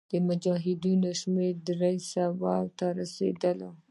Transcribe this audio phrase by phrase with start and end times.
[0.11, 3.67] د مجاهدینو شمېر دریو سوو ته رسېدی.